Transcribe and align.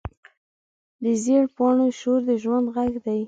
د 1.03 1.05
زېړ 1.23 1.43
پاڼو 1.55 1.87
شور 1.99 2.19
د 2.29 2.31
ژوند 2.43 2.65
غږ 2.75 2.93
دی 3.05 3.19